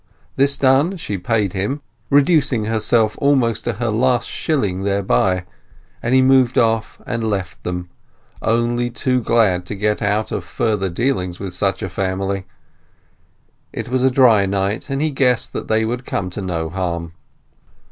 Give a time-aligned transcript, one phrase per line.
[0.35, 5.45] This done, she paid him, reducing herself to almost her last shilling thereby,
[6.01, 7.87] and he moved off and left them,
[8.41, 12.47] only too glad to get out of further dealings with such a family.
[13.71, 17.13] It was a dry night, and he guessed that they would come to no harm.